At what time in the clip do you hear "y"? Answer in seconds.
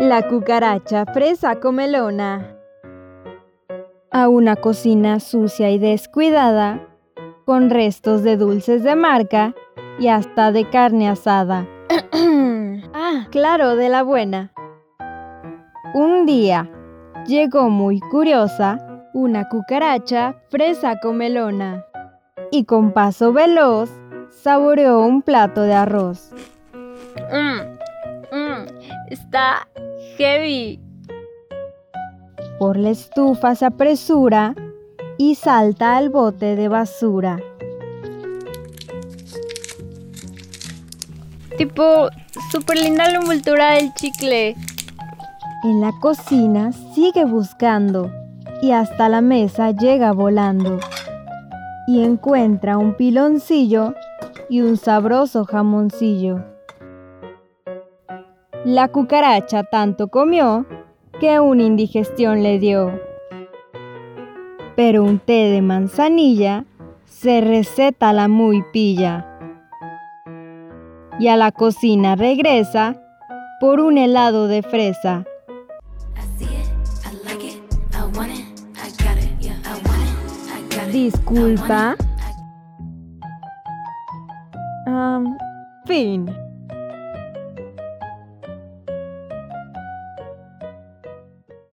5.70-5.78, 9.98-10.08, 22.50-22.64, 35.16-35.34, 48.60-48.72, 51.86-52.04, 54.50-54.60, 71.18-71.28